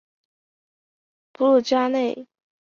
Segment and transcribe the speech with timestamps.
[1.33, 2.27] 普卢扎内。